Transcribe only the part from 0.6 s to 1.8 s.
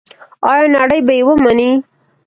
نړۍ به یې ومني؟